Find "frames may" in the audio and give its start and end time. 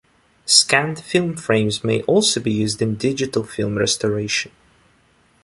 1.37-2.01